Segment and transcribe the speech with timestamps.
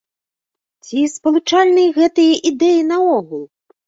[0.85, 3.45] Ці спалучальныя гэтыя ідэі наогул?